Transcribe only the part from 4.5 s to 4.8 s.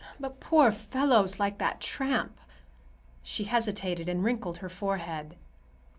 her